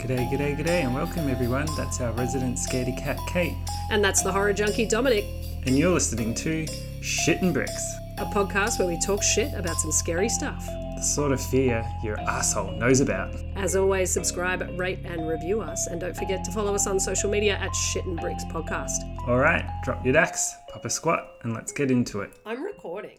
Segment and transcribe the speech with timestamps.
[0.00, 1.66] G'day, g'day, g'day, and welcome everyone.
[1.76, 3.54] That's our resident scaredy cat, Kate,
[3.90, 5.24] And that's the horror junkie Dominic,
[5.66, 6.66] and you're listening to
[7.02, 7.82] Shit and Bricks,
[8.18, 10.64] a podcast where we talk shit about some scary stuff.
[10.96, 13.34] the sort of fear your asshole knows about.
[13.56, 15.86] As always, subscribe, rate, and review us.
[15.88, 18.98] And don't forget to follow us on social media at Shit and Bricks Podcast.
[19.26, 22.30] All right, drop your dax, pop a squat, and let's get into it.
[22.46, 23.16] I'm recording.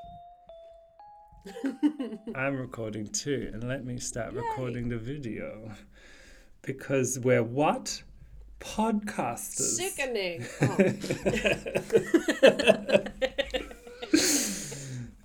[2.36, 5.72] I'm recording too, and let me start recording the video
[6.62, 8.02] because we're what?
[8.60, 9.78] Podcasters.
[9.78, 10.46] Sickening.
[12.44, 13.04] Oh.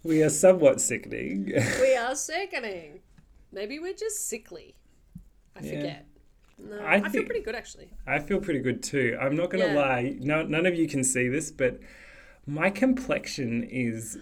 [0.05, 1.53] We are somewhat sickening.
[1.81, 3.03] we are sickening.
[3.53, 4.75] Maybe we're just sickly.
[5.57, 5.71] I Yeah.
[5.71, 6.07] forget.
[6.59, 7.93] No, I I, feel pretty good actually.
[8.05, 9.17] I feel pretty good too.
[9.21, 9.75] I'm not gonna Yeah.
[9.75, 10.17] lie.
[10.19, 11.79] No, none of you can see this, but
[12.47, 14.19] my complexion is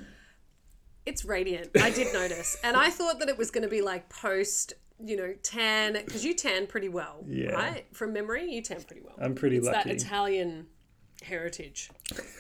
[1.06, 1.70] It's radiant.
[1.80, 2.58] I did notice.
[2.62, 4.74] And I thought that it was going to be like post,
[5.05, 7.53] you know, tan, because you tan pretty well, Yeah.
[7.53, 7.87] right?
[7.93, 9.15] From memory, you tan pretty well.
[9.20, 9.89] I'm pretty it's lucky.
[9.89, 10.67] that Italian
[11.23, 11.91] heritage.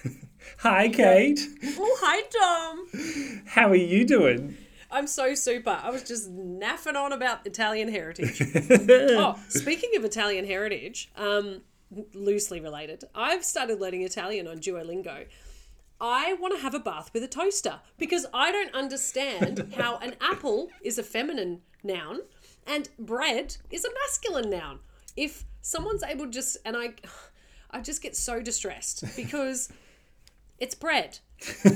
[0.58, 1.40] Hi, Kate.
[1.78, 3.44] Oh, hi, Dom.
[3.46, 4.56] How are you doing?
[4.90, 5.78] I'm so super.
[5.82, 8.40] I was just naffing on about Italian heritage.
[8.90, 11.60] oh, speaking of Italian heritage, um,
[12.14, 15.26] loosely related, I've started learning Italian on Duolingo.
[16.00, 20.14] I want to have a bath with a toaster because I don't understand how an
[20.22, 22.20] apple is a feminine noun
[22.66, 24.78] and bread is a masculine noun.
[25.16, 26.94] If someone's able to just and I
[27.70, 29.68] I just get so distressed because
[30.58, 31.18] it's bread.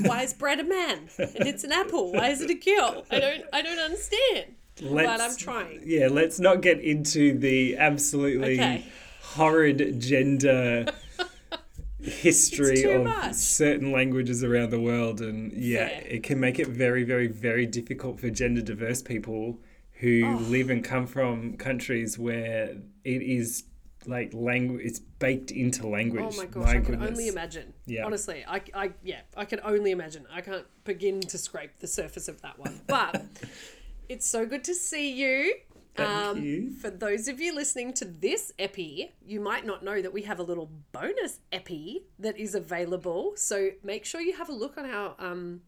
[0.03, 1.09] Why is bread a man?
[1.17, 2.11] And it's an apple.
[2.13, 3.05] Why is it a girl?
[3.11, 4.55] I don't I don't understand.
[4.81, 5.81] but I'm trying.
[5.85, 8.85] Yeah, let's not get into the absolutely Okay.
[9.21, 10.85] horrid gender
[12.01, 13.33] history of much.
[13.33, 16.03] certain languages around the world and yeah, Fair.
[16.07, 19.57] it can make it very very very difficult for gender diverse people
[19.99, 20.37] who Oh.
[20.49, 23.63] live and come from countries where it is
[24.07, 26.23] like language it's baked into language.
[26.23, 27.09] Oh my gosh, I can goodness.
[27.09, 27.73] only imagine.
[27.87, 28.05] Yeah.
[28.05, 30.25] Honestly, I, I yeah, I can only imagine.
[30.31, 32.81] I can't begin to scrape the surface of that one.
[32.87, 33.23] But
[34.09, 35.55] it's so good to see you.
[35.97, 36.05] Um,
[36.35, 36.71] Thank you.
[36.73, 40.39] For those of you listening to this epi, you might not know that we have
[40.39, 43.31] a little bonus epi that is available.
[43.37, 45.61] So make sure you have a look on our um,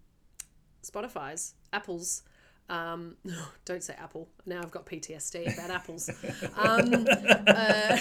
[0.83, 2.23] Spotify's, Apple's.
[2.69, 3.15] Um,
[3.65, 4.27] don't say Apple.
[4.45, 6.09] Now I've got PTSD about apples.
[6.57, 7.07] Um,
[7.47, 7.97] uh,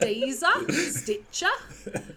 [0.00, 1.46] Deezer, Stitcher.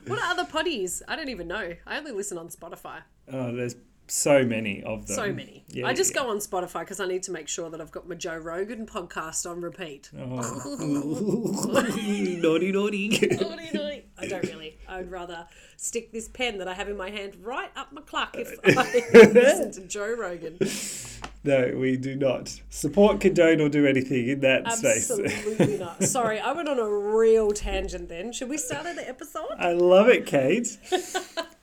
[0.07, 1.01] What are other potties?
[1.07, 1.73] I don't even know.
[1.85, 3.01] I only listen on Spotify.
[3.31, 3.75] Oh, there's
[4.11, 5.15] so many of them.
[5.15, 5.63] So many.
[5.69, 6.23] Yeah, I just yeah.
[6.23, 8.85] go on Spotify because I need to make sure that I've got my Joe Rogan
[8.85, 10.09] podcast on repeat.
[10.13, 10.81] naughty,
[12.41, 12.71] naughty.
[12.71, 14.05] Naughty, naughty.
[14.17, 14.70] I don't really.
[14.91, 15.47] I would rather
[15.77, 19.29] stick this pen that I have in my hand right up my cluck if I
[19.31, 20.59] listen to Joe Rogan.
[21.43, 25.09] No, we do not support, condone, or do anything in that space.
[25.09, 26.03] Absolutely not.
[26.03, 28.31] Sorry, I went on a real tangent then.
[28.31, 29.47] Should we start the episode?
[29.57, 30.77] I love it, Kate.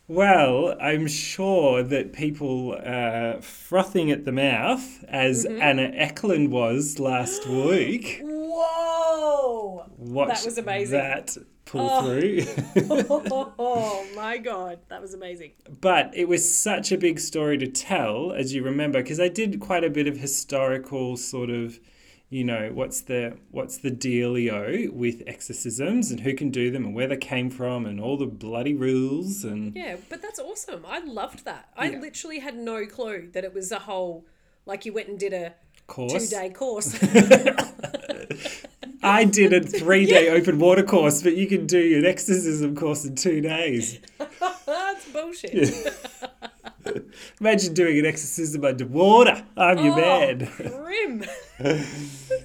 [0.09, 5.63] well, I'm sure that people are frothing at the mouth, as Mm-hmm.
[5.63, 8.21] Anna Eklund was last week.
[8.25, 9.85] Whoa!
[9.97, 10.99] Watch That was amazing.
[10.99, 11.37] That
[11.69, 12.03] pull oh.
[12.03, 12.41] through.
[13.59, 15.53] Oh my god, that was amazing.
[15.81, 19.61] but it was such a big story to tell, as you remember, because I did
[19.61, 21.79] quite a bit of historical sort of,
[22.31, 26.95] you know, what's the what's the dealio with exorcisms and who can do them and
[26.95, 30.85] where they came from and all the bloody rules and Yeah, but that's awesome.
[30.87, 31.69] I loved that.
[31.77, 32.01] I Yeah.
[32.01, 34.27] literally had no clue that it was a whole
[34.67, 35.55] like you went and did a
[35.87, 36.13] course.
[36.13, 36.99] two day course.
[39.03, 43.05] I did a three day open water course, but you can do an exorcism course
[43.05, 44.01] in two days.
[44.67, 45.95] that's bullshit.
[47.41, 49.45] Imagine doing an exorcism underwater.
[49.57, 50.51] I'm your Oh, man.
[50.57, 51.25] Grim.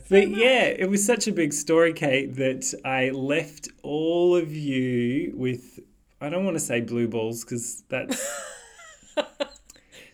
[0.10, 5.34] But yeah, it was such a big story, Kate, that I left all of you
[5.36, 5.80] with.
[6.20, 8.26] I don't want to say blue balls because that's.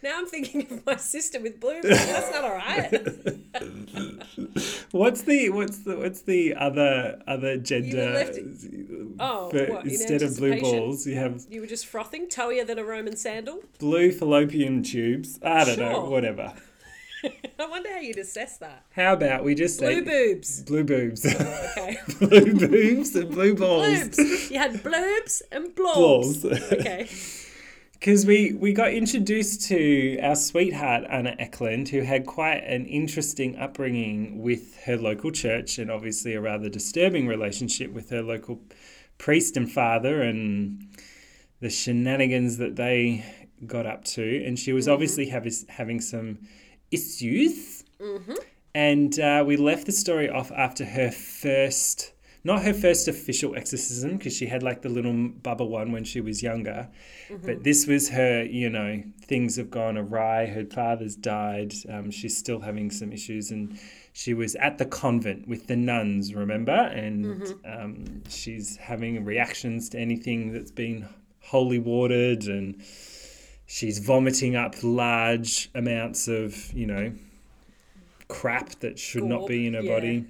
[0.02, 1.82] Now I'm thinking of my sister with blue.
[1.82, 2.06] balls.
[2.06, 2.92] That's not all right.
[4.92, 8.12] What's the what's the what's the other other gender?
[8.12, 8.38] left
[9.20, 12.80] Oh, what, in instead of blue balls, you have You were just frothing, towier than
[12.80, 13.60] a Roman sandal.
[13.78, 15.40] blue fallopian tubes.
[15.44, 16.54] I don't know, whatever.
[17.60, 18.86] I wonder how you'd assess that.
[18.96, 20.64] How about we just say Blue boobs.
[20.64, 21.98] blue boobs, oh, Okay.
[22.20, 23.88] blue boobs, and blue balls.
[23.88, 24.52] Bloobs.
[24.52, 26.44] You had bloobs and blobs.
[26.44, 26.46] Balls.
[26.46, 27.10] Okay.
[28.00, 33.58] Because we, we got introduced to our sweetheart, Anna Eklund, who had quite an interesting
[33.58, 38.62] upbringing with her local church and obviously a rather disturbing relationship with her local
[39.18, 40.88] priest and father and
[41.60, 43.26] the shenanigans that they
[43.66, 44.46] got up to.
[44.46, 46.40] And she was obviously havis having some
[46.92, 47.84] issues.
[48.74, 52.14] And uh, we left the story off after her first
[52.44, 56.22] not her first official exorcism because she had like the little Bubba one when she
[56.22, 56.88] was younger,
[57.44, 58.44] but this was her.
[58.44, 60.46] You know, things have gone awry.
[60.46, 61.74] Her father's died.
[61.90, 63.78] Um, she's still having some issues, and
[64.14, 66.34] she was at the convent with the nuns.
[66.34, 71.08] Remember, and um, she's having reactions to anything that's been
[71.42, 72.82] holy watered, and
[73.66, 77.12] she's vomiting up large amounts of you know
[78.30, 80.26] crap that should not be in her Gorb, body.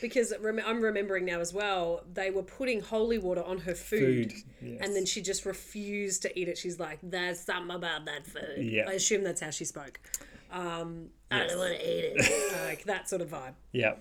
[0.00, 4.32] Because rem- I'm remembering now as well, they were putting holy water on her food.
[4.32, 4.78] Food, yes.
[4.80, 6.56] And then she just refused to eat it.
[6.58, 8.58] She's like, there's something about that food.
[8.58, 8.84] Yeah.
[8.88, 10.00] I assume that's how she spoke.
[10.50, 12.64] Um, I don't want to eat it.
[12.66, 13.52] like that sort of vibe.
[13.72, 13.94] Yeah.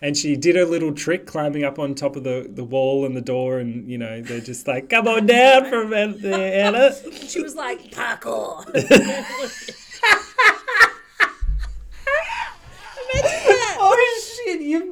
[0.00, 3.16] And she did her little trick climbing up on top of the, the wall and
[3.16, 5.90] the door and you know, they're just like, Come on down from
[6.20, 6.94] there, Anna.
[7.12, 8.64] She was like, parkour.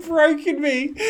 [0.06, 0.94] broken me.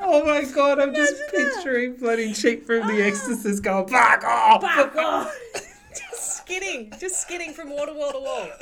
[0.00, 3.06] oh my god, I'm just picturing bloody chick from the ah.
[3.06, 4.62] exorcist going, Fuck off!
[4.62, 5.30] Parkour.
[5.94, 6.92] just skidding.
[6.98, 8.48] Just skidding from wall to wall to wall.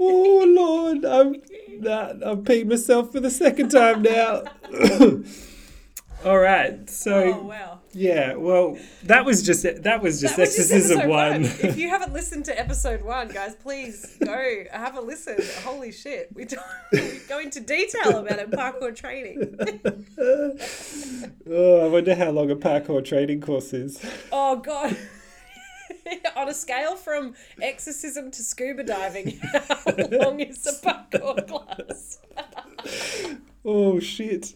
[0.00, 1.42] Oh lord, I'm
[1.82, 4.44] that I've peed myself for the second time now.
[6.24, 7.77] All right, so Oh, wow.
[7.92, 11.44] Yeah, well, that was just that was just That was just exorcism episode one.
[11.44, 15.36] If you haven't listened to episode one, guys, please go have a listen.
[15.64, 16.28] Holy shit.
[16.34, 16.46] We,
[16.92, 19.56] we go into detail about it parkour training.
[21.50, 24.04] oh, I wonder how long a parkour training course is.
[24.32, 24.96] Oh, God.
[26.36, 32.18] On a scale from exorcism to scuba diving, how long is a parkour class?
[33.64, 34.54] Oh shit.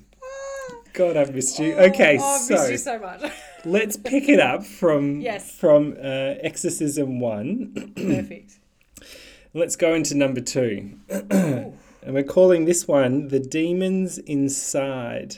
[0.93, 1.75] God, I've missed you.
[1.75, 3.33] Okay, oh, I've so, missed you so much.
[3.65, 5.51] let's pick it up from Yes.
[5.51, 7.93] from uh, Exorcism one.
[7.97, 8.59] Perfect.
[9.55, 11.75] Let's go into number two, and
[12.07, 15.37] we're calling this one "The Demons Inside."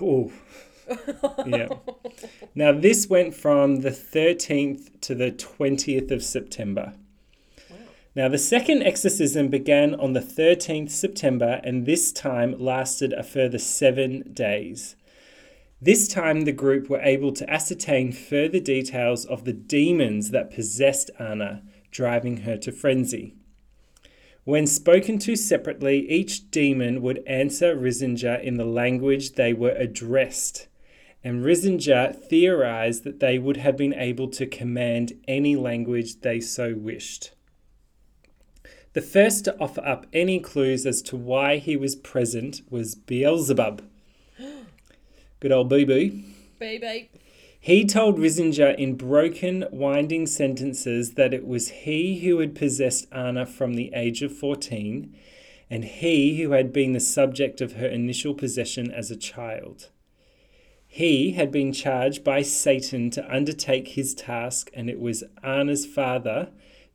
[0.00, 0.32] Oh,
[1.46, 1.68] yeah.
[2.56, 6.94] Now this went from the thirteenth to the twentieth of September.
[8.16, 13.58] Now, the second exorcism began on the 13th September and this time lasted a further
[13.58, 14.96] seven days.
[15.82, 21.10] This time, the group were able to ascertain further details of the demons that possessed
[21.18, 23.34] Anna, driving her to frenzy.
[24.44, 30.68] When spoken to separately, each demon would answer Riesinger in the language they were addressed,
[31.22, 36.74] and Riesinger theorized that they would have been able to command any language they so
[36.74, 37.32] wished.
[38.96, 43.82] The first to offer up any clues as to why he was present was Beelzebub.
[45.40, 46.22] Good old Boo Boo.
[46.58, 47.10] Baby.
[47.60, 53.44] He told Riesinger in broken, winding sentences that it was he who had possessed Anna
[53.44, 55.14] from the age of 14,
[55.68, 59.90] and he who had been the subject of her initial possession as a child.
[60.86, 66.48] He had been charged by Satan to undertake his task, and it was Anna's father,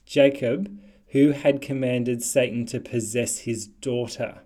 [0.04, 0.68] Jacob,
[1.12, 4.42] who had commanded Satan to possess his daughter,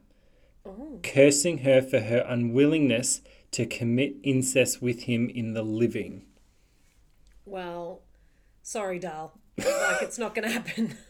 [0.66, 1.00] oh.
[1.04, 3.22] cursing her for her unwillingness
[3.52, 6.26] to commit incest with him in the living.
[7.46, 8.02] Well,
[8.64, 9.38] sorry, Dal.
[9.58, 10.98] Like, it's not going to happen.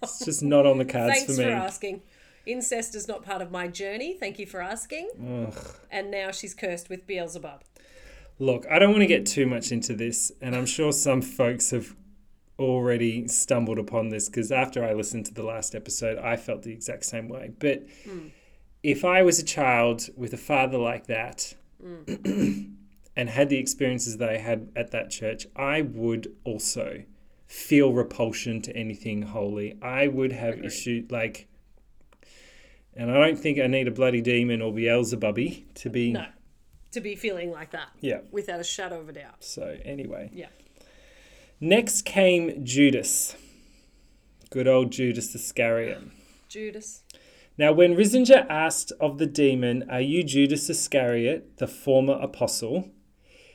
[0.00, 2.02] It's just not on the cards Thanks for for, asking.
[2.46, 4.16] Incest is not part of my journey.
[4.16, 5.10] Thank you for asking.
[5.90, 7.64] And now she's cursed with Beelzebub.
[8.38, 11.72] Look, I don't want to get too much into this, and I'm sure some folks
[11.72, 11.96] have
[12.58, 16.72] already stumbled upon this because after I listened to the last episode, I felt the
[16.72, 17.52] exact same way.
[17.58, 18.28] But hmm.
[18.82, 22.02] if I was a child with a father like that hmm.
[23.16, 27.04] and had the experiences that I had at that church, I would also
[27.46, 29.78] feel repulsion to anything holy.
[29.80, 30.66] I would have Agreed.
[30.66, 31.48] issue like.
[32.94, 36.12] And I don't think I need a bloody demon or Beelzebubby to be.
[36.12, 36.26] No.
[36.92, 37.90] To be feeling like that.
[38.00, 38.20] Yeah.
[38.32, 39.44] Without a shadow of a doubt.
[39.44, 40.30] So, anyway.
[40.32, 40.48] Yeah.
[41.60, 43.34] Next came Judas.
[44.50, 45.98] Good old Judas Iscariot.
[46.48, 47.02] Judas.
[47.58, 52.90] Now, when Riesinger asked of the demon, Are you Judas Iscariot, the former apostle?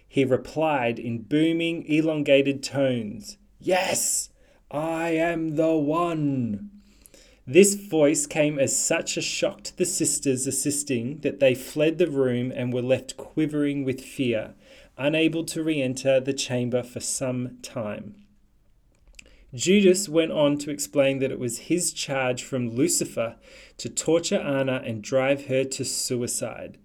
[0.06, 4.32] He replied in booming, elongated tones, Yes,
[4.70, 6.72] I am the one.
[7.48, 12.12] This voice came as such a shock to the sisters assisting that they fled the
[12.12, 14.56] room and were left quivering with fear,
[14.98, 18.16] unable to re enter the chamber for some time.
[19.54, 23.36] Judas went on to explain that it was his charge from Lucifer
[23.78, 26.80] to torture Anna and drive her to suicide.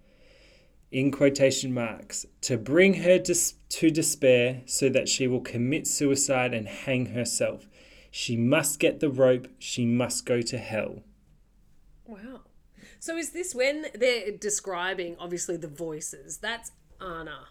[0.91, 6.67] In quotation marks, to bring her to despair so that she will commit suicide and
[6.67, 7.67] hang herself.
[8.11, 11.03] She must get the rope, she must go to hell.
[12.05, 12.41] Wow.
[12.99, 16.37] So is this when they're describing obviously the voices?
[16.37, 17.49] That's Anna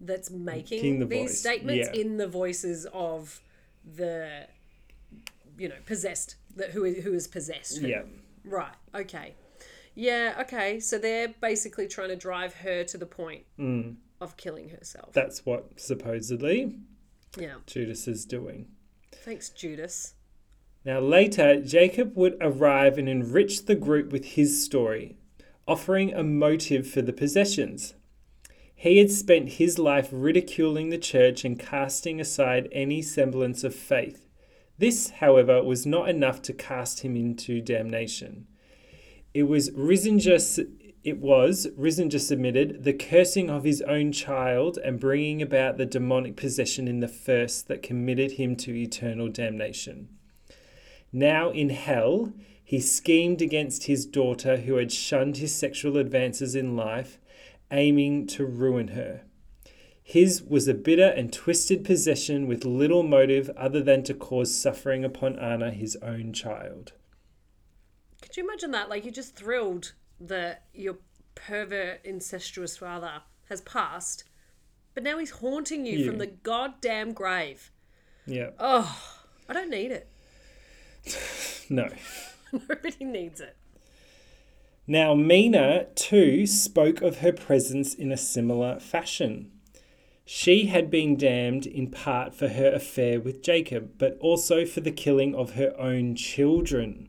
[0.00, 2.00] that's making the these voice, statements yeah.
[2.00, 3.40] in the voices of
[3.84, 4.46] the
[5.58, 7.80] you know possessed that who is who is possessed.
[7.80, 8.02] Yeah.
[8.44, 8.72] Right.
[8.94, 9.34] Okay.
[9.94, 10.36] Yeah.
[10.40, 10.80] Okay.
[10.80, 13.96] So they're basically trying to drive her to the point Mm.
[14.20, 15.12] of killing herself.
[15.12, 16.76] That's what supposedly
[17.38, 17.56] yeah.
[17.66, 18.66] Judas is doing.
[19.12, 20.14] Thanks, Judas.
[20.84, 25.18] Now, later, Jacob would arrive and enrich the group with his story,
[25.68, 27.94] offering a motive for the possessions.
[28.80, 34.26] He had spent his life ridiculing the church and casting aside any semblance of faith.
[34.78, 38.46] This, however, was not enough to cast him into damnation.
[39.34, 40.38] It was Riesinger,
[41.04, 46.36] it was, Riesinger submitted, the cursing of his own child and bringing about the demonic
[46.36, 50.08] possession in the first that committed him to eternal damnation.
[51.12, 52.32] Now in hell,
[52.64, 57.18] he schemed against his daughter who had shunned his sexual advances in life,
[57.70, 59.22] aiming to ruin her.
[60.02, 65.04] His was a bitter and twisted possession with little motive other than to cause suffering
[65.04, 66.92] upon Anna, his own child.
[68.20, 68.88] Could you imagine that?
[68.88, 70.96] Like you're just thrilled that your
[71.36, 74.24] pervert incestuous father has passed,
[74.94, 76.06] but now he's haunting you Yeah.
[76.10, 77.70] from the goddamn grave.
[78.26, 78.50] Yeah.
[78.58, 79.16] Oh,
[79.48, 80.08] I don't need it.
[81.72, 81.88] No.
[82.52, 83.56] Nobody needs it.
[84.90, 89.52] Now, Mina, too, spoke of her presence in a similar fashion.
[90.24, 94.90] She had been damned in part for her affair with Jacob, but also for the
[94.90, 97.08] killing of her own children.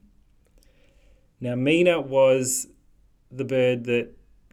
[1.39, 2.67] Now, Mina was
[3.31, 4.09] the bird that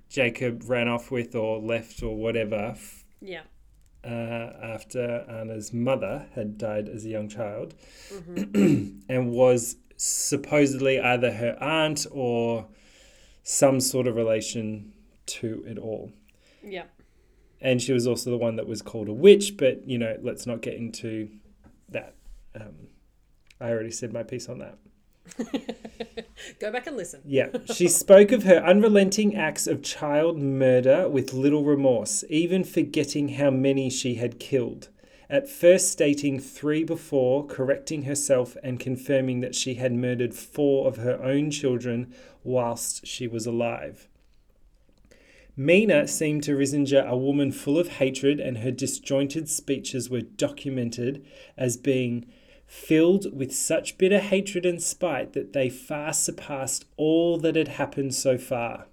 [0.09, 2.77] Jacob ran off with or left or whatever
[3.21, 3.43] Yeah.
[4.05, 7.75] uh, after Anna's mother had died as a young child
[8.55, 12.69] and was supposedly either her aunt or
[13.51, 14.93] some sort of relation
[15.25, 16.13] to it all.
[16.63, 16.85] Yeah.
[17.63, 20.47] And she was also the one that was called a witch, but you know, let's
[20.47, 21.31] not get into
[21.89, 22.15] that.
[22.55, 22.89] Um,
[23.59, 24.77] I already said my piece on that.
[26.61, 27.23] Go back and listen.
[27.25, 33.31] Yeah, she spoke of her unrelenting acts of child murder with little remorse, even forgetting
[33.31, 34.91] how many she had killed.
[35.31, 40.97] At first, stating three before, correcting herself and confirming that she had murdered four of
[40.97, 44.09] her own children whilst she was alive.
[45.55, 51.27] Mina seemed to Riesinger a woman full of hatred, and her disjointed speeches were documented
[51.57, 52.27] as being
[52.65, 58.15] filled with such bitter hatred and spite that they far surpassed all that had happened
[58.15, 58.87] so far.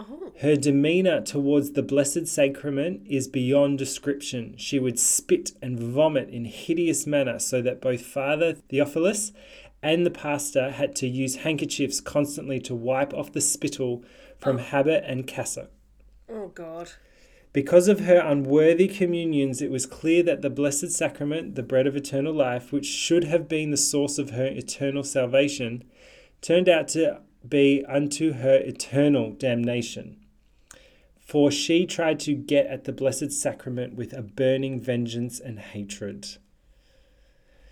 [0.00, 0.32] Oh.
[0.40, 4.54] Her demeanour towards the Blessed Sacrament is beyond description.
[4.56, 9.32] She would spit and vomit in hideous manner, so that both Father Theophilus
[9.82, 14.04] and the pastor had to use handkerchiefs constantly to wipe off the spittle
[14.38, 14.60] from oh.
[14.60, 15.70] habit and cassock.
[16.28, 16.92] Oh God.
[17.52, 21.96] Because of her unworthy communions, it was clear that the Blessed Sacrament, the bread of
[21.96, 25.82] eternal life, which should have been the source of her eternal salvation,
[26.40, 30.16] turned out to be unto her eternal damnation.
[31.18, 36.26] For she tried to get at the Blessed Sacrament with a burning vengeance and hatred.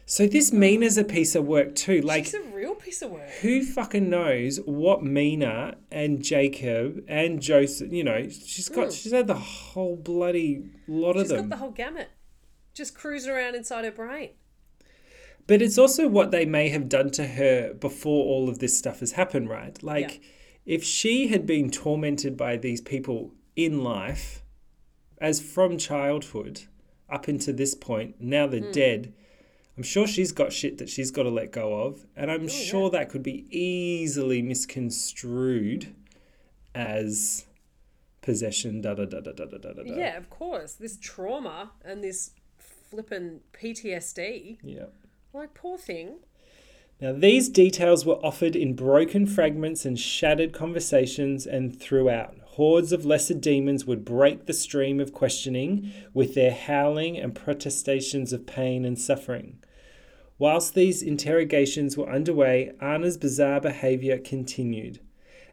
[0.07, 2.01] So this Mina's a piece of work too.
[2.01, 3.29] Like She's a real piece of work.
[3.43, 8.91] who fucking knows what Mina and Jacob and Joseph, you know, she's got, hmm.
[8.91, 11.37] she's had the whole bloody lot of them.
[11.37, 12.09] She's got the whole gamut.
[12.73, 14.31] Just cruising around inside her brain.
[15.49, 19.01] But it's also what they may have done to her before all of this stuff
[19.01, 19.83] has happened, right?
[19.83, 20.75] Like, yeah.
[20.77, 24.43] if she had been tormented by these people in life,
[25.17, 26.65] as from childhood
[27.09, 28.73] up into this point, now they're mm.
[28.75, 29.15] dead.
[29.79, 32.49] I'm sure she's got shit that she's got to let go of, and I'm oh,
[32.49, 32.99] sure yeah.
[32.99, 35.95] that could be easily misconstrued
[36.75, 37.47] as
[38.21, 38.83] possession.
[38.83, 39.83] Da da da da da da da da.
[39.83, 40.75] Yeah, of course.
[40.75, 44.59] This trauma and this flippin' PTSD.
[44.63, 44.87] Yeah.
[45.33, 46.17] Like, poor thing.
[47.01, 53.05] Now, these details were offered in broken fragments and shattered conversations, and throughout, hordes of
[53.05, 58.85] lesser demons would break the stream of questioning with their howling and protestations of pain
[58.85, 59.63] and suffering.
[60.41, 64.99] Whilst these interrogations were underway, Anna's bizarre behaviour continued.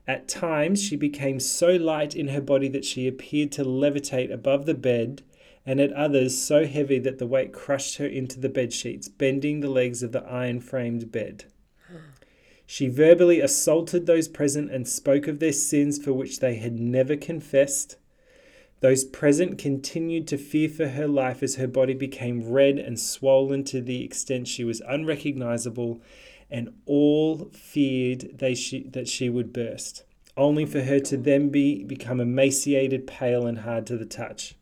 [0.08, 4.66] At times, she became so light in her body that she appeared to levitate above
[4.66, 5.24] the bed,
[5.66, 9.60] and at others so heavy that the weight crushed her into the bed sheets, bending
[9.60, 11.46] the legs of the iron framed bed.
[12.68, 17.16] She verbally assaulted those present and spoke of their sins for which they had never
[17.16, 17.98] confessed.
[18.80, 23.64] Those present continued to fear for her life as her body became red and swollen
[23.66, 26.02] to the extent she was unrecognizable,
[26.50, 28.54] and all feared they
[28.90, 30.04] that she would burst.
[30.38, 34.56] only for her to then be become emaciated, pale, and hard to the touch.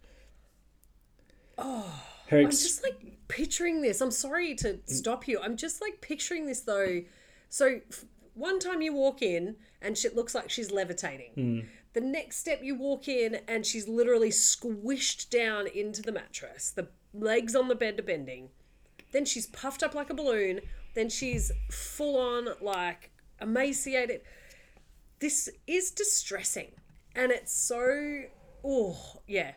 [1.58, 4.02] Oh, Her I'm just like picturing this.
[4.02, 5.40] I'm sorry to stop you.
[5.42, 7.02] I'm just like picturing this though.
[7.50, 11.32] So f- one time you walk in and shit looks like she's levitating.
[11.36, 11.60] Hmm.
[11.94, 16.72] The next step you walk in and she's literally squished down into the mattress.
[16.72, 18.50] The legs on the bed are bending.
[19.12, 20.62] Then she's puffed up like a balloon.
[20.96, 24.22] Then she's full on like emaciated.
[25.20, 26.72] This is distressing.
[27.16, 28.24] And it's so
[28.66, 29.52] oh, yeah.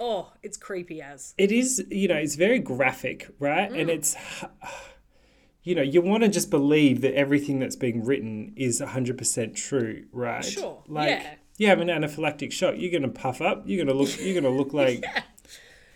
[0.00, 1.34] Oh, it's creepy as.
[1.38, 3.80] it is you know it's very graphic right Mm.
[3.80, 4.16] and it's
[5.62, 10.04] you know you want to just believe that everything that's being written is 100% true
[10.12, 11.34] right Sure, like yeah.
[11.58, 14.40] you have an anaphylactic shock you're going to puff up you're going to look you're
[14.40, 15.04] going to look like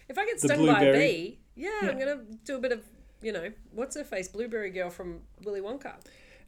[0.09, 2.82] If I get stung by a bee, yeah, I'm gonna do a bit of,
[3.23, 5.94] you know, what's her face, blueberry girl from Willy Wonka.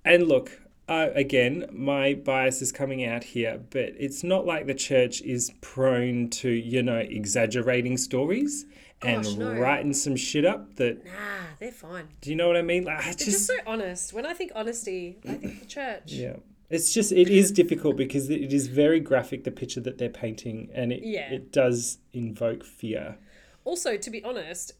[0.04, 0.50] and look
[0.88, 5.50] uh, again my bias is coming out here but it's not like the church is
[5.60, 8.66] prone to you know exaggerating stories
[9.02, 9.52] and no.
[9.58, 11.10] writing some shit up that Nah,
[11.58, 12.08] they're fine.
[12.20, 14.12] do you know what i mean like I They're just just so honest.
[14.12, 16.12] When I think honesty, I think the church.
[16.12, 16.36] Yeah.
[16.70, 20.70] It's just it is difficult because it is very graphic the picture that they're painting
[20.74, 21.30] and it Yeah.
[21.30, 23.16] it does invoke fear.
[23.64, 24.72] Also, to be honest,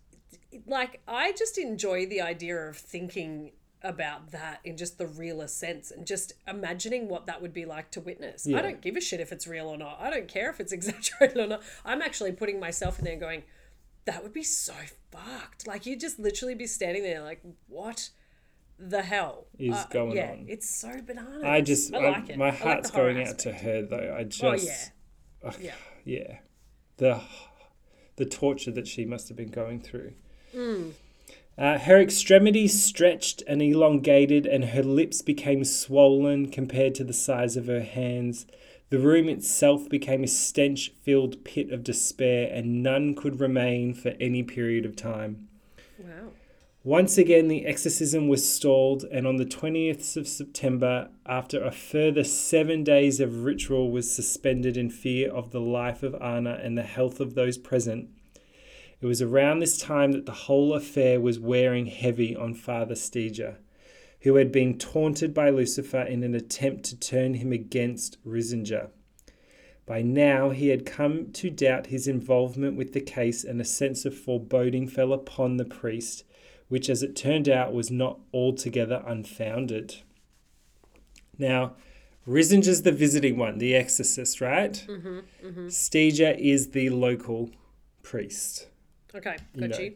[0.67, 3.53] like I just enjoy the idea of thinking
[3.85, 7.91] about that in just the realest sense and just imagining what that would be like
[7.93, 8.47] to witness.
[8.47, 8.59] Yeah.
[8.59, 9.99] I don't give a shit if it's real or not.
[10.01, 11.63] I don't care if it's exaggerated or not.
[11.85, 13.45] I'm actually putting myself in there going,
[14.07, 14.73] that would be so
[15.13, 15.67] fucked.
[15.67, 18.09] Like you'd just literally be standing there like, what
[18.79, 20.47] the hell Is Uh, going yeah, on.
[20.49, 21.45] It's so bananas.
[21.45, 22.35] I just I like it.
[22.35, 24.17] I my like heart's horror going out to her though.
[24.19, 24.85] I just Oh yeah,
[25.45, 25.75] ugh, yeah.
[26.05, 26.39] yeah.
[26.97, 27.21] The
[28.17, 30.15] the torture that she must have been going through.
[30.53, 30.91] Hmm.
[31.57, 37.57] Uh, her extremities stretched and elongated, and her lips became swollen compared to the size
[37.57, 38.47] of her hands.
[38.91, 44.15] The room itself became a stench filled pit of despair, and none could remain for
[44.21, 45.49] any period of time.
[45.99, 46.31] Wow.
[46.83, 52.25] Once again, the exorcism was stalled, and on the 20th of September, after a further
[52.25, 56.83] seven days of ritual was suspended in fear of the life of Anna and the
[56.83, 58.11] health of those present,
[59.05, 63.59] it was around this time that the whole affair was wearing heavy on Father Steger,
[64.23, 68.89] who had been taunted by Lucifer in an attempt to turn him against Riesinger.
[69.85, 74.07] By now, he had come to doubt his involvement with the case, and a sense
[74.07, 76.25] of foreboding fell upon the priest,
[76.69, 79.97] which, as it turned out, was not altogether unfounded.
[81.37, 81.75] Now,
[82.27, 84.83] Riesinger's the visiting one, the exorcist, right?
[84.89, 87.51] Mm-hmm, Steger is the local
[88.03, 88.71] priest.
[89.15, 89.79] Okay, You know.
[89.79, 89.95] you.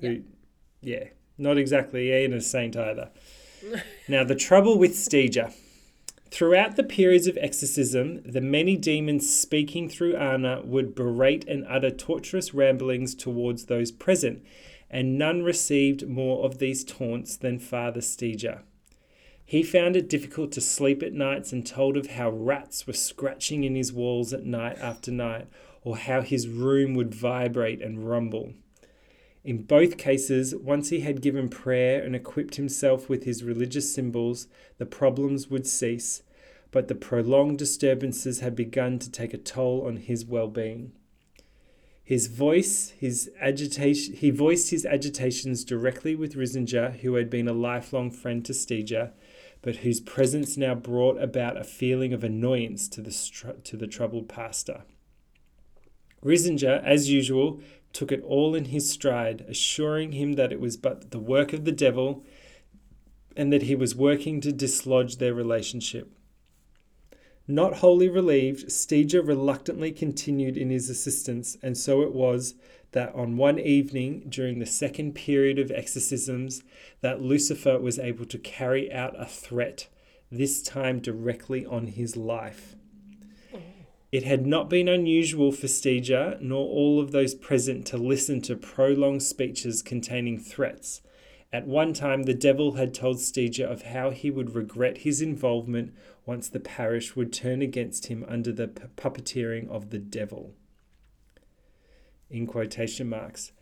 [0.00, 0.22] Who,
[0.80, 1.04] yeah,
[1.38, 3.10] not exactly ain't a saint either.
[4.08, 5.50] now, the trouble with Steger.
[6.30, 11.90] Throughout the periods of exorcism, the many demons speaking through Anna would berate and utter
[11.90, 14.42] torturous ramblings towards those present,
[14.90, 18.62] and none received more of these taunts than Father Steger.
[19.46, 23.62] He found it difficult to sleep at nights and told of how rats were scratching
[23.62, 25.46] in his walls at night after night,
[25.82, 28.54] or how his room would vibrate and rumble.
[29.44, 34.48] In both cases, once he had given prayer and equipped himself with his religious symbols,
[34.78, 36.22] the problems would cease,
[36.70, 40.92] but the prolonged disturbances had begun to take a toll on his well being.
[42.02, 47.52] His voice, his agitation, he voiced his agitations directly with Riesinger, who had been a
[47.52, 49.12] lifelong friend to Steger,
[49.64, 54.28] but whose presence now brought about a feeling of annoyance to the, to the troubled
[54.28, 54.82] pastor.
[56.22, 57.62] Riesinger, as usual,
[57.94, 61.64] took it all in his stride, assuring him that it was but the work of
[61.64, 62.26] the devil
[63.34, 66.12] and that he was working to dislodge their relationship.
[67.46, 72.54] Not wholly relieved, Steger reluctantly continued in his assistance, and so it was
[72.92, 76.62] that on one evening during the second period of exorcisms
[77.02, 79.88] that Lucifer was able to carry out a threat,
[80.30, 82.76] this time directly on his life.
[84.10, 88.56] It had not been unusual for Steger nor all of those present to listen to
[88.56, 91.02] prolonged speeches containing threats.
[91.54, 95.94] At one time, the devil had told Steger of how he would regret his involvement
[96.26, 100.56] once the parish would turn against him under the pu- puppeteering of the devil.
[102.28, 103.52] In quotation marks,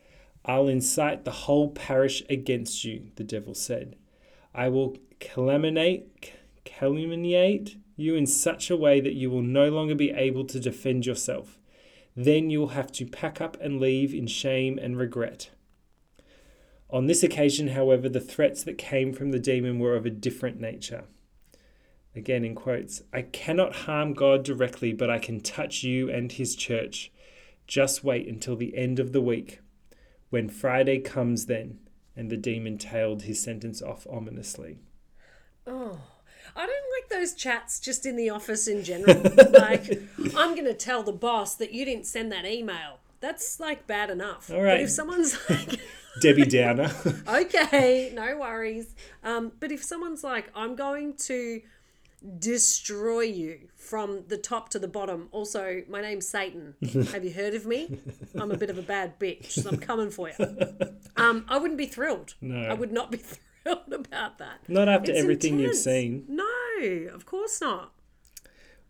[0.43, 3.97] I'll incite the whole parish against you, the devil said.
[4.55, 6.33] I will calumniate,
[6.65, 11.05] calumniate you in such a way that you will no longer be able to defend
[11.05, 11.59] yourself.
[12.17, 15.51] Then you will have to pack up and leave in shame and regret.
[16.93, 20.61] On this occasion, however, the threats that came from the demon were of a different
[20.61, 21.05] nature.
[22.15, 26.55] Again in quotes, I cannot harm God directly, but I can touch you and his
[26.55, 27.11] church.
[27.67, 29.61] Just wait until the end of the week.
[30.29, 31.79] When Friday comes, then.
[32.15, 34.79] And the demon tailed his sentence off ominously.
[35.67, 35.99] Oh,
[36.55, 39.23] I don't like those chats just in the office in general.
[39.53, 39.99] like,
[40.37, 42.99] I'm going to tell the boss that you didn't send that email.
[43.21, 44.51] That's like bad enough.
[44.51, 44.75] All right.
[44.75, 45.81] But if someone's like,
[46.21, 46.91] Debbie Downer.
[47.29, 48.95] okay, no worries.
[49.25, 51.63] Um, but if someone's like, I'm going to
[52.39, 55.29] destroy you from the top to the bottom.
[55.33, 56.75] Also, my name's Satan.
[57.13, 57.99] Have you heard of me?
[58.35, 60.35] I'm a bit of a bad bitch, so I'm coming for you.
[61.15, 62.35] Um, I wouldn't be thrilled.
[62.41, 62.57] No.
[62.57, 64.61] I would not be thrilled about that.
[64.67, 66.25] Not after It's everything you've seen.
[66.27, 66.45] No,
[67.13, 67.93] of course not.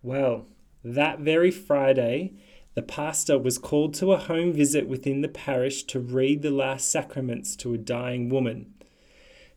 [0.04, 0.46] Well,
[0.84, 2.34] that very Friday,
[2.74, 6.88] the pastor was called to a home visit within the parish to read the last
[6.90, 8.72] sacraments to a dying woman.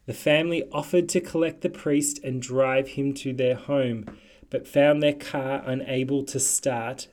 [0.06, 4.06] The family offered to collect the priest and drive him to their home,
[4.50, 7.08] but found their car unable to start.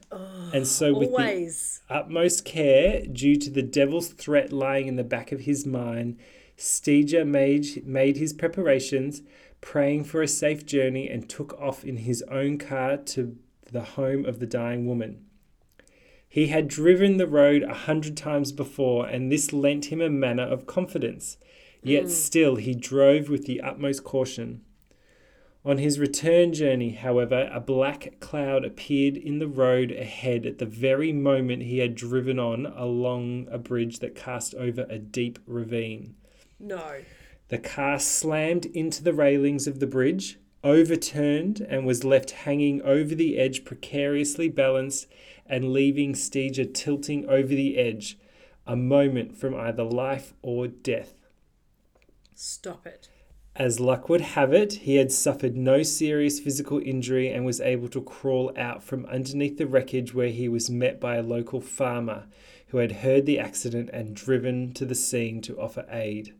[0.53, 1.11] and so, with
[1.89, 6.19] the utmost care, due to the devil's threat lying in the back of his mind,
[6.57, 9.23] Steger made, made his preparations,
[9.61, 13.37] praying for a safe journey, and took off in his own car to
[13.71, 15.25] the home of the dying woman.
[16.33, 20.45] He had driven the road a hundred times before, and this lent him a manner
[20.45, 21.37] of confidence.
[21.83, 22.09] Yet hmm.
[22.09, 24.63] still he drove with the utmost caution.
[25.63, 30.65] On his return journey, however, a black cloud appeared in the road ahead at the
[30.65, 36.15] very moment he had driven on along a bridge that cast over a deep ravine.
[36.59, 37.03] No.
[37.49, 43.15] The car slammed into the railings of the bridge, overturned, and was left hanging over
[43.15, 45.07] the edge, precariously balanced,
[45.47, 48.19] and leaving Steger tilting over the edge,
[48.67, 51.15] a moment from either life or death.
[52.35, 53.09] Stop it.
[53.55, 57.89] As luck would have it, he had suffered no serious physical injury and was able
[57.89, 62.25] to crawl out from underneath the wreckage where he was met by a local farmer
[62.69, 66.35] who had heard the accident and driven to the scene to offer aid.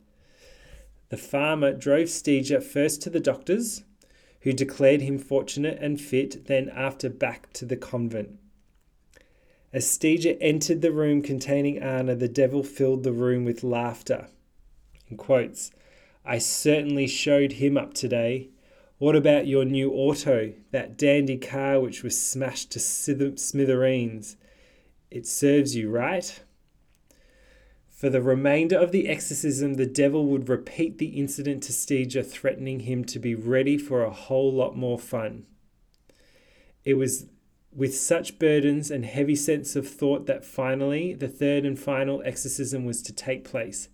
[1.11, 3.85] The farmer drove Steger first to the doctors,
[4.43, 8.39] who declared him fortunate and fit, then after back to the convent.
[9.73, 14.29] As Steger entered the room containing Anna, the devil filled the room with laughter.
[15.09, 15.71] In quotes,
[16.25, 18.51] I certainly showed him up today.
[18.99, 24.37] What about your new auto, that dandy car which was smashed to smithereens?
[25.11, 26.43] It serves you, right?
[28.03, 32.81] For the remainder of the exorcism, the devil would repeat the incident to Steger, threatening
[32.81, 35.47] him to be ready for a whole lot more fun.
[36.85, 37.27] It was
[37.73, 42.85] with such burdens and heavy sense of thought that finally the third and final exorcism
[42.85, 43.89] was to take place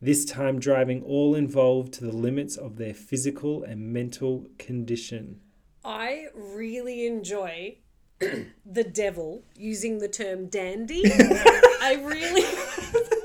[0.00, 5.38] this time driving all involved to the limits of their physical and mental condition.
[5.84, 7.76] I really enjoy
[8.18, 11.04] the devil using the term dandy.
[11.06, 13.12] I really.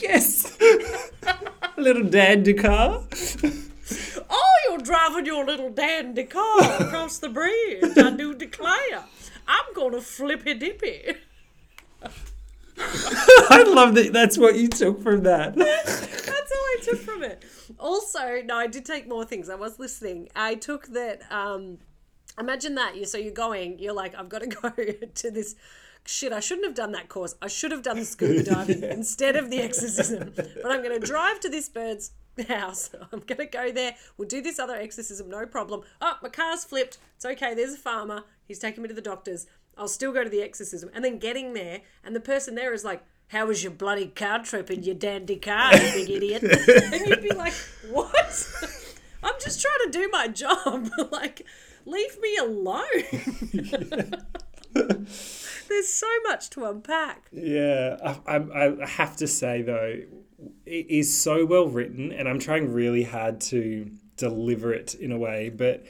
[0.00, 0.56] Yes!
[1.76, 3.04] A little dandy car.
[4.30, 7.96] Oh, you're driving your little dandy car across the bridge.
[7.96, 9.04] I do declare.
[9.46, 11.14] I'm going to flippy dippy.
[12.80, 15.54] I love that that's what you took from that.
[15.56, 17.44] That's all I took from it.
[17.78, 19.48] Also, no, I did take more things.
[19.50, 20.28] I was listening.
[20.36, 21.22] I took that.
[21.30, 21.78] Um,
[22.38, 22.96] imagine that.
[22.96, 23.78] You so you're going.
[23.78, 25.56] You're like, I've got to go to this.
[26.08, 27.34] Shit, I shouldn't have done that course.
[27.42, 30.32] I should have done the scuba diving instead of the exorcism.
[30.34, 32.12] But I'm going to drive to this bird's
[32.48, 32.88] house.
[33.12, 33.94] I'm going to go there.
[34.16, 35.82] We'll do this other exorcism, no problem.
[36.00, 36.96] Oh, my car's flipped.
[37.16, 37.52] It's okay.
[37.52, 38.24] There's a farmer.
[38.46, 39.46] He's taking me to the doctor's.
[39.76, 40.88] I'll still go to the exorcism.
[40.94, 44.42] And then getting there, and the person there is like, how was your bloody car
[44.42, 46.42] trip in your dandy car, you big idiot?
[46.90, 47.52] and you'd be like,
[47.90, 48.46] what?
[49.22, 50.88] I'm just trying to do my job.
[51.12, 51.44] like,
[51.84, 53.02] leave me alone.
[55.68, 57.28] There's so much to unpack.
[57.32, 60.00] Yeah, I, I, I have to say though,
[60.66, 65.18] it is so well written, and I'm trying really hard to deliver it in a
[65.18, 65.84] way, but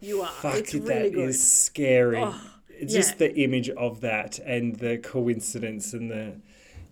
[0.00, 0.28] You are.
[0.28, 1.28] fuck, it's that really good.
[1.30, 2.18] is scary.
[2.18, 2.98] Oh, It's yeah.
[3.00, 6.34] Just the image of that and the coincidence and the,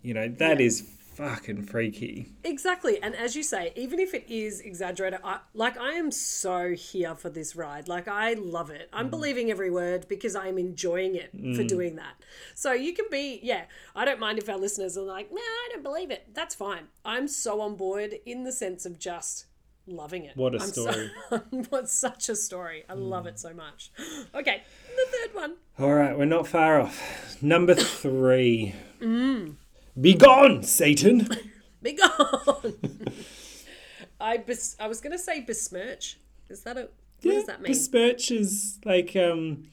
[0.03, 0.88] you know, that is
[1.20, 2.33] fucking freaky.
[2.44, 3.02] Exactly.
[3.02, 7.14] And as you say, even if it is exaggerated, I, like I am so here
[7.14, 7.88] for this ride.
[7.88, 8.88] Like I love it.
[8.92, 9.11] I'm mm.
[9.11, 11.68] believing every word because I'm enjoying it for mm.
[11.68, 12.14] doing that.
[12.54, 15.68] So you can be, yeah, I don't mind if our listeners are like, no, I
[15.72, 16.28] don't believe it.
[16.33, 16.88] That's fine.
[17.04, 19.46] I'm so on board in the sense of just
[19.87, 20.37] loving it.
[20.37, 21.11] What a I'm story.
[21.30, 22.85] So, what's such a story.
[22.88, 23.09] I mm.
[23.09, 23.92] love it so much.
[24.35, 24.62] Okay,
[24.96, 25.54] the third one.
[25.78, 27.42] All right, we're not far off.
[27.42, 28.74] Number three.
[29.00, 29.56] Mm.
[29.98, 31.29] Be gone, Satan.
[31.83, 32.74] Be gone.
[34.20, 36.18] I bes- I was going to say besmirch.
[36.48, 36.88] Is that a
[37.22, 37.72] What does that mean?
[37.72, 39.68] Besmirch is like um,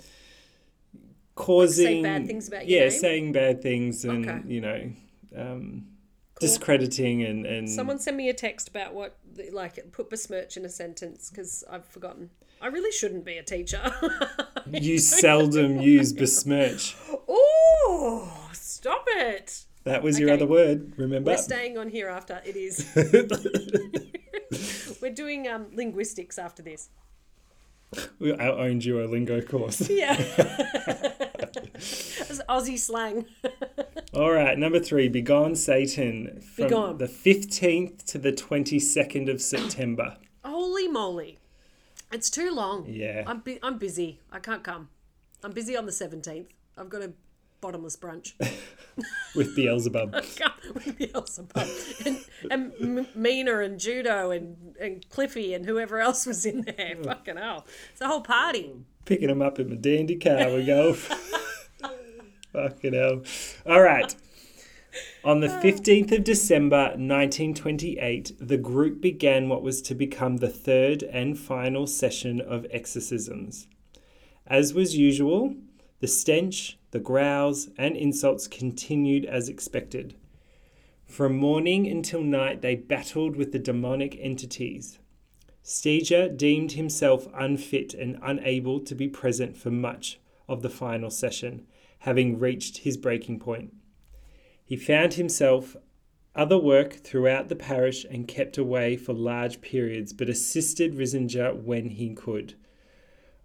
[1.35, 2.91] causing bad things about yeah, name?
[2.91, 4.41] saying bad things and Okay.
[4.47, 4.91] you know,
[5.35, 5.87] um,
[6.39, 9.17] discrediting and and Someone send me a text about what,
[9.51, 12.29] like, put besmirch in a sentence because I've forgotten.
[12.61, 13.81] I really shouldn't be a teacher.
[14.71, 16.95] you seldom use besmirch.
[17.27, 19.65] oh, stop it.
[19.87, 20.91] That was your other word.
[20.97, 21.31] Remember?
[21.31, 22.85] We're staying on here after it is.
[25.01, 26.89] We're doing um, linguistics after this.
[28.19, 29.89] We our own Duolingo course.
[29.89, 30.17] Yeah.
[31.79, 33.25] It's Aussie slang.
[34.13, 36.41] All right, number three, Begone Satan.
[36.41, 36.97] From Begone.
[36.97, 40.17] the 15th to the 22nd of September.
[40.43, 41.39] Holy moly.
[42.11, 42.85] It's too long.
[42.89, 43.23] Yeah.
[43.25, 44.19] I'm, bu- I'm busy.
[44.31, 44.89] I can't come.
[45.43, 46.47] I'm busy on the 17th.
[46.77, 47.13] I've got a
[47.61, 48.33] bottomless brunch.
[49.35, 50.13] With Beelzebub.
[50.73, 51.67] With Beelzebub.
[52.05, 52.17] And,
[52.49, 56.95] and M- Mina and Judo and, and Cliffy and whoever else was in there.
[57.03, 57.65] Fucking hell.
[57.91, 58.73] It's a whole party.
[59.05, 60.93] Picking him up in my dandy car, we go.
[62.53, 63.21] Fucking hell.
[63.65, 64.15] All right.
[65.23, 71.03] On the 15th of December 1928, the group began what was to become the third
[71.03, 73.67] and final session of exorcisms.
[74.47, 75.55] As was usual,
[75.99, 80.15] the stench, the growls, and insults continued as expected.
[81.05, 84.97] From morning until night, they battled with the demonic entities.
[85.61, 91.67] Steger deemed himself unfit and unable to be present for much of the final session,
[91.99, 93.75] having reached his breaking point.
[94.65, 95.77] He found himself
[96.33, 101.91] other work throughout the parish and kept away for large periods, but assisted Riesinger when
[101.91, 102.55] he could.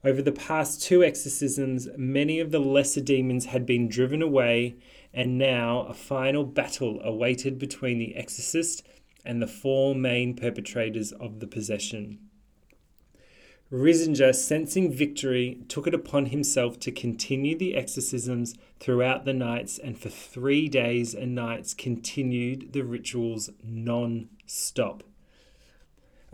[0.05, 4.75] Over the past two exorcisms, many of the lesser demons had been driven away,
[5.15, 8.83] and now a final battle awaited between the exorcist
[9.25, 12.19] and the four main perpetrators of the possession.
[13.71, 19.97] Riesinger, sensing victory, took it upon himself to continue the exorcisms throughout the nights, and
[19.97, 25.05] for three days and nights continued the rituals non stop.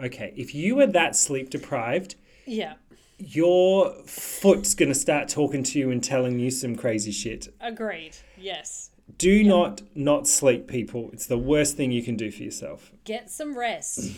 [0.02, 2.14] Okay, if you were that sleep deprived,
[2.46, 2.74] Yeah.
[3.18, 7.48] Your foot's going to start talking to you and telling you some crazy shit.
[7.60, 8.16] Agreed.
[8.36, 8.90] Yes.
[9.16, 11.10] Do not not sleep, people.
[11.12, 12.92] It's the worst thing you can do for yourself.
[13.04, 14.12] Get some rest.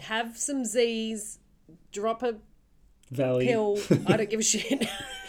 [0.00, 1.38] Have some Z's.
[1.92, 2.36] Drop a
[3.10, 3.46] Valley.
[3.46, 3.78] pill.
[4.06, 4.86] I don't give a shit.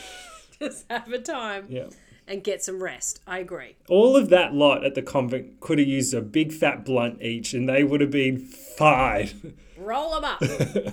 [0.60, 1.88] Just have a time Yeah.
[2.28, 3.20] and get some rest.
[3.26, 3.76] I agree.
[3.90, 7.54] All of that lot at the convent could have used a big fat blunt each
[7.56, 9.56] and they would have been fine.
[9.76, 10.42] Roll them up.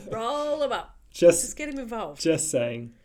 [0.11, 0.97] Roll them up.
[1.13, 2.21] Just Just get him involved.
[2.21, 2.95] Just saying.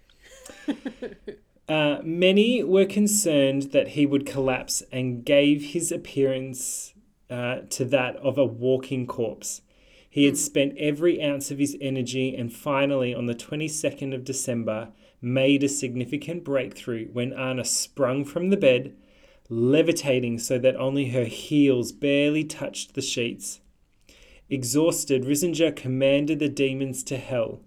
[1.67, 6.93] Uh, many were concerned that he would collapse and gave his appearance
[7.29, 9.61] uh, to that of a walking corpse.
[10.09, 14.89] He had spent every ounce of his energy and finally, on the 22nd of December,
[15.21, 18.95] made a significant breakthrough when Anna sprung from the bed,
[19.49, 23.61] levitating so that only her heels barely touched the sheets.
[24.49, 27.61] Exhausted, Riesinger commanded the demons to hell.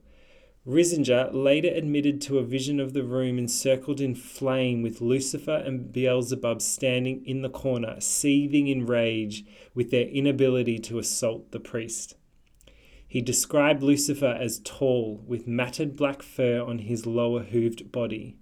[0.66, 5.92] Riesinger later admitted to a vision of the room encircled in flame with Lucifer and
[5.92, 12.16] Beelzebub standing in the corner, seething in rage with their inability to assault the priest.
[13.06, 18.36] He described Lucifer as tall, with matted black fur on his lower hooved body.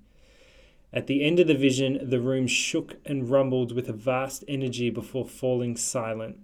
[0.95, 4.89] At the end of the vision, the room shook and rumbled with a vast energy
[4.89, 6.39] before falling silent.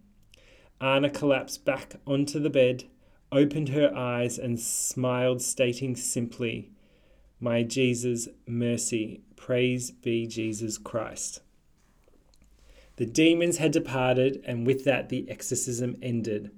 [0.79, 2.85] Anna collapsed back onto the bed,
[3.33, 6.71] opened her eyes, and smiled, stating simply,
[7.39, 11.41] My Jesus, mercy, praise be Jesus Christ.
[12.97, 16.51] The demons had departed, and with that the exorcism ended.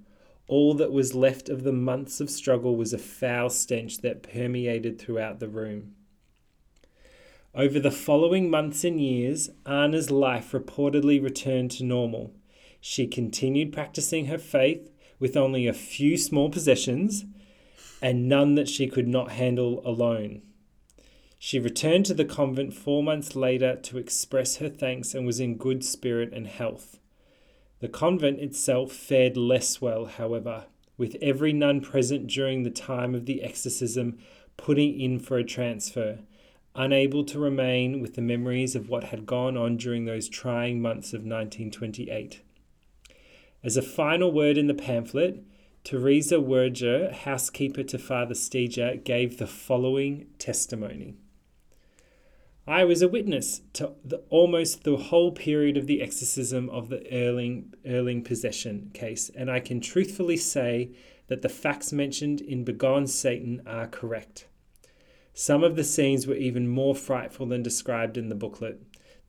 [0.48, 4.98] All that was left of the months of struggle was a foul stench that permeated
[4.98, 5.94] throughout the room.
[7.54, 12.34] Over the following months and years, Anna's life reportedly returned to normal.
[12.80, 14.90] She continued practicing her faith
[15.22, 17.24] with only a few small possessions
[18.02, 20.42] and none that she could not handle alone.
[21.38, 25.58] She returned to the convent four months later to express her thanks and was in
[25.58, 26.98] good spirit and health.
[27.78, 30.64] The convent itself fared less well, however,
[30.98, 34.18] with every nun present during the time of the exorcism
[34.56, 36.18] putting in for a transfer,
[36.74, 41.12] unable to remain with the memories of what had gone on during those trying months
[41.12, 42.42] of 1928.
[43.64, 45.44] As a final word in the pamphlet,
[45.84, 51.14] Teresa Werger, housekeeper to Father Steger, gave the following testimony.
[52.66, 57.04] I was a witness to the, almost the whole period of the exorcism of the
[57.12, 60.90] Earling, Earling possession case, and I can truthfully say
[61.28, 64.46] that the facts mentioned in Begone Satan are correct.
[65.34, 68.80] Some of the scenes were even more frightful than described in the booklet.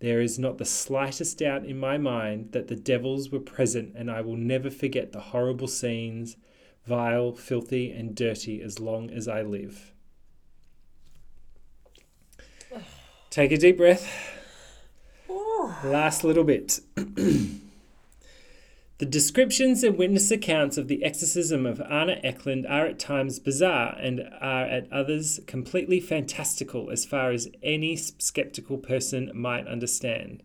[0.03, 4.11] There is not the slightest doubt in my mind that the devils were present, and
[4.11, 6.35] I will never forget the horrible scenes,
[6.85, 9.93] vile, filthy, and dirty as long as I live.
[13.29, 14.05] Take a deep breath.
[15.85, 16.81] Last little bit.
[18.99, 23.97] The descriptions and witness accounts of the exorcism of Anna Ecklund are at times bizarre
[23.99, 30.43] and are at others completely fantastical as far as any skeptical person might understand.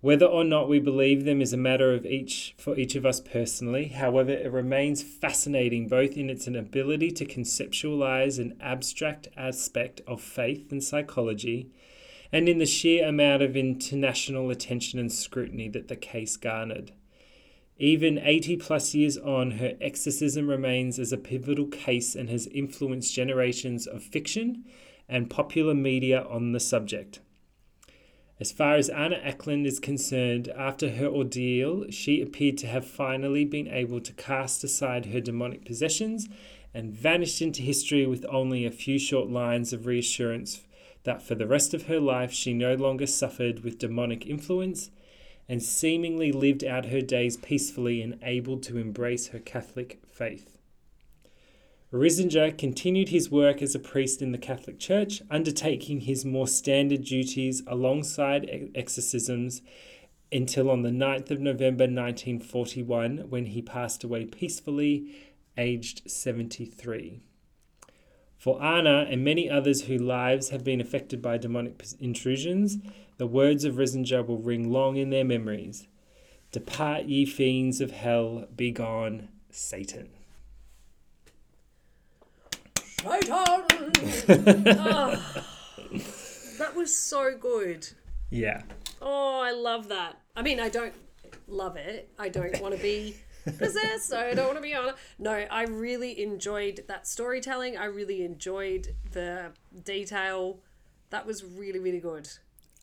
[0.00, 3.20] Whether or not we believe them is a matter of each for each of us
[3.20, 3.88] personally.
[3.88, 10.72] However, it remains fascinating both in its ability to conceptualize an abstract aspect of faith
[10.72, 11.70] and psychology
[12.32, 16.92] and in the sheer amount of international attention and scrutiny that the case garnered.
[17.78, 23.14] Even 80 plus years on, her exorcism remains as a pivotal case and has influenced
[23.14, 24.64] generations of fiction
[25.08, 27.20] and popular media on the subject.
[28.40, 33.44] As far as Anna Ecklund is concerned, after her ordeal, she appeared to have finally
[33.44, 36.28] been able to cast aside her demonic possessions
[36.74, 40.60] and vanished into history with only a few short lines of reassurance
[41.04, 44.90] that for the rest of her life she no longer suffered with demonic influence
[45.48, 50.56] and seemingly lived out her days peacefully and able to embrace her Catholic faith.
[51.92, 57.04] Riesinger continued his work as a priest in the Catholic Church, undertaking his more standard
[57.04, 59.62] duties alongside exorcisms
[60.32, 65.14] until on the 9th of November 1941 when he passed away peacefully,
[65.56, 67.20] aged 73.
[68.36, 72.78] For Anna and many others whose lives have been affected by demonic intrusions,
[73.18, 75.86] the words of Riesinger will ring long in their memories.
[76.52, 80.10] Depart, ye fiends of hell, be gone, Satan.
[83.00, 83.30] Satan!
[83.30, 83.66] oh,
[84.78, 85.44] ah,
[86.58, 87.88] that was so good.
[88.30, 88.62] Yeah.
[89.00, 90.20] Oh, I love that.
[90.34, 90.94] I mean, I don't
[91.46, 92.10] love it.
[92.18, 93.16] I don't want to be
[93.58, 94.12] possessed.
[94.12, 94.92] I don't want to be on.
[95.18, 97.76] No, I really enjoyed that storytelling.
[97.76, 99.52] I really enjoyed the
[99.84, 100.60] detail.
[101.10, 102.28] That was really, really good.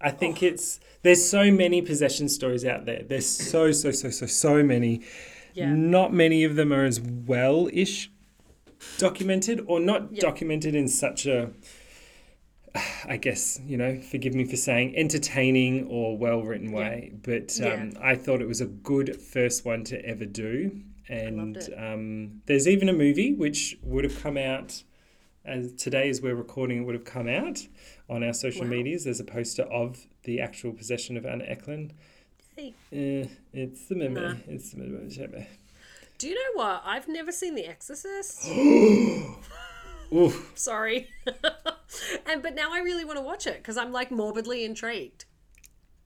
[0.01, 0.47] I think oh.
[0.47, 3.03] it's there's so many possession stories out there.
[3.07, 5.01] There's so so so so so many.
[5.53, 5.73] Yeah.
[5.73, 8.09] Not many of them are as well ish
[8.97, 11.51] documented or not documented in such a
[13.05, 17.11] I guess, you know, forgive me for saying entertaining or well written way.
[17.11, 17.17] Yeah.
[17.21, 17.99] But um, yeah.
[18.01, 20.81] I thought it was a good first one to ever do.
[21.07, 24.83] And um, there's even a movie which would have come out
[25.45, 27.67] as today as we're recording it would have come out
[28.09, 28.69] on our social wow.
[28.69, 29.05] medias.
[29.05, 31.91] There's a poster of the actual possession of Anna Ecklund.
[32.55, 32.73] Hey.
[32.91, 34.21] Uh, it's the memory.
[34.21, 34.35] Nah.
[34.47, 35.47] It's the memory.
[36.17, 36.83] Do you know what?
[36.85, 38.43] I've never seen The Exorcist.
[40.55, 41.09] Sorry.
[42.27, 45.25] and but now I really want to watch it because I'm like morbidly intrigued.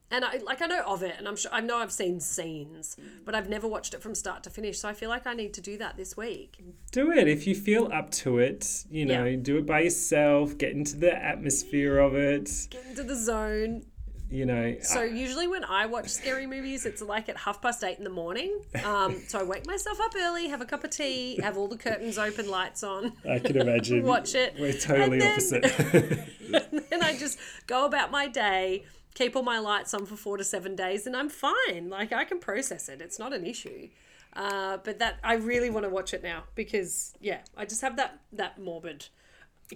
[0.10, 2.96] And I like I know of it, and I'm sure I know I've seen scenes,
[3.26, 4.80] but I've never watched it from start to finish.
[4.80, 6.64] So I feel like I need to do that this week.
[6.92, 8.86] Do it if you feel up to it.
[8.90, 9.38] You know, yeah.
[9.42, 10.58] do it by yourself.
[10.58, 12.50] Get into the atmosphere of it.
[12.70, 13.84] Get into the zone
[14.30, 14.76] you know.
[14.82, 18.04] So I, usually when I watch scary movies, it's like at half past eight in
[18.04, 18.62] the morning.
[18.84, 21.78] Um, so I wake myself up early, have a cup of tea, have all the
[21.78, 23.14] curtains open, lights on.
[23.30, 24.04] I can imagine.
[24.06, 24.56] watch it.
[24.60, 25.64] We're totally then, opposite.
[26.72, 28.86] and then I just go about my day,
[29.18, 31.90] keep all my lights on for four to seven days, and I'm fine.
[31.90, 33.02] Like I can process it.
[33.02, 33.90] It's not an issue.
[34.34, 37.98] Uh, but that I really want to watch it now because yeah, I just have
[37.98, 39.08] that that morbid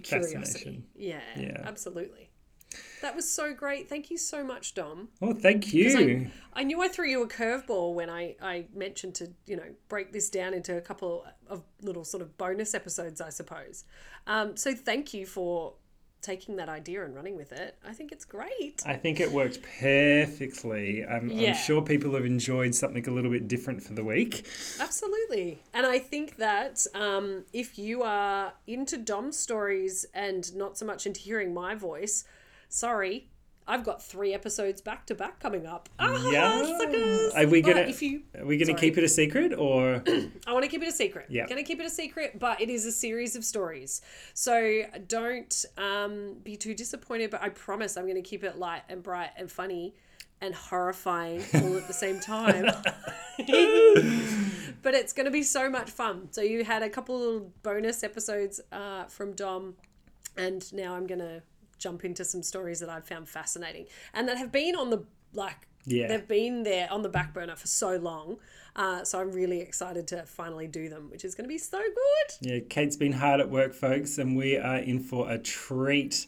[0.02, 0.84] curiosity.
[0.94, 2.30] Yeah, yeah, absolutely.
[3.02, 3.88] That was so great.
[3.88, 5.08] Thank you so much, Dom.
[5.20, 6.30] Oh, thank you.
[6.54, 9.74] I, I, knew I threw you a curveball when I, I mentioned to, you know,
[9.90, 13.84] break this down into a couple of little sort of bonus episodes, I suppose.
[14.26, 15.74] Um, so thank you for
[16.22, 17.76] taking that idea and running with it.
[17.86, 18.82] I think it's great.
[18.86, 21.04] I think it worked perfectly.
[21.04, 21.50] I'm, yeah.
[21.50, 24.46] I'm sure people have enjoyed something a little bit different for the week.
[24.80, 25.60] Absolutely.
[25.74, 31.06] And I think that um, if you are into Dom stories and not so much
[31.06, 32.24] into hearing my voice,
[32.68, 33.28] sorry,
[33.66, 35.88] I've got three episodes back to back coming up.
[35.98, 36.78] Ah, yeah.
[36.78, 37.34] Suckers.
[37.34, 37.82] Are we gonna?
[37.82, 38.80] If you, are we gonna sorry.
[38.80, 40.02] keep it a secret or?
[40.46, 41.26] I want to keep it a secret.
[41.28, 41.46] Yeah.
[41.46, 44.02] Gonna keep it a secret, but it is a series of stories.
[44.34, 47.30] So don't um, be too disappointed.
[47.30, 49.94] But I promise I'm gonna keep it light and bright and funny
[50.40, 52.64] and horrifying all at the same time.
[54.82, 56.28] but it's gonna be so much fun.
[56.32, 59.74] So you had a couple of bonus episodes uh, from Dom,
[60.36, 61.42] and now I'm gonna
[61.82, 65.04] jump into some stories that I've found fascinating and that have been on the
[65.34, 66.08] like Yeah.
[66.08, 68.38] They've been there on the back burner for so long.
[68.76, 71.80] Uh, so I'm really excited to finally do them, which is going to be so
[71.80, 72.36] good.
[72.40, 76.26] Yeah, Kate's been hard at work, folks, and we are in for a treat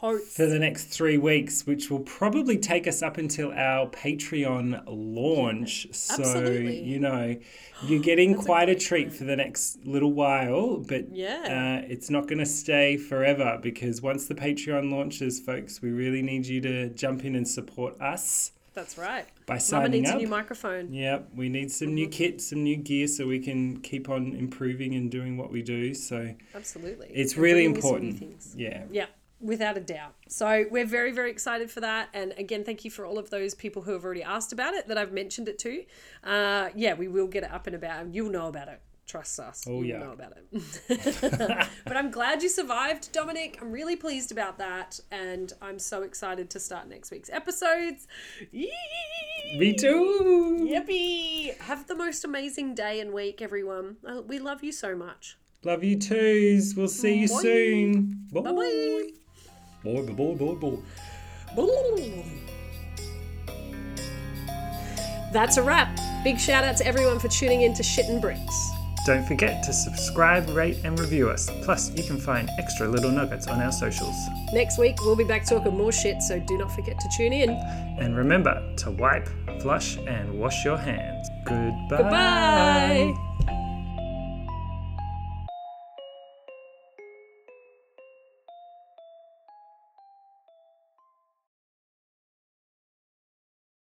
[0.00, 0.36] Totes.
[0.36, 5.86] for the next three weeks, which will probably take us up until our Patreon launch.
[5.92, 6.82] So, Absolutely.
[6.82, 7.36] you know,
[7.84, 11.80] you're getting quite a, treat for the next little while, but Yeah.
[11.82, 16.22] uh, it's not going to stay forever because once the Patreon launches, folks, we really
[16.22, 19.24] need you to jump in and support us That's right.
[19.46, 20.16] by Mama signing needs up.
[20.16, 20.92] a new microphone.
[20.92, 24.94] Yep, we need some new kit, some new gear so we can keep on improving
[24.94, 25.94] and doing what we do.
[25.94, 27.08] So Absolutely.
[27.14, 28.22] it's And really important.
[28.54, 28.84] Yeah.
[28.90, 29.06] Yeah,
[29.40, 30.14] without a doubt.
[30.28, 32.08] So we're very, very excited for that.
[32.14, 34.88] And again, thank you for all of those people who have already asked about it
[34.88, 35.84] that I've mentioned it to.
[36.24, 38.12] Uh, yeah, we will get it up and about.
[38.14, 38.80] You'll know about it.
[39.06, 39.64] Trust us.
[39.68, 39.98] Oh, You'll yeah.
[39.98, 41.68] know about it.
[41.84, 43.56] but I'm glad you survived, Dominic.
[43.62, 44.98] I'm really pleased about that.
[45.12, 48.08] And I'm so excited to start next week's episodes.
[48.50, 48.72] Yee!
[49.58, 50.66] Me too.
[50.68, 51.56] Yippee!
[51.60, 53.96] Have the most amazing day and week, everyone.
[54.26, 55.38] We love you so much.
[55.62, 56.74] Love you twos.
[56.74, 57.42] We'll see you Bye.
[57.42, 58.26] soon.
[58.32, 58.40] Bye.
[58.40, 59.25] Bye
[59.86, 60.78] Boy, boy, boy, boy.
[65.32, 65.96] That's a wrap.
[66.24, 68.70] Big shout out to everyone for tuning in to Shit and Bricks.
[69.06, 71.48] Don't forget to subscribe, rate, and review us.
[71.62, 74.16] Plus, you can find extra little nuggets on our socials.
[74.52, 77.50] Next week, we'll be back talking more shit, so do not forget to tune in.
[77.50, 79.28] And remember to wipe,
[79.60, 81.28] flush, and wash your hands.
[81.44, 81.96] Goodbye.
[81.96, 83.35] Goodbye.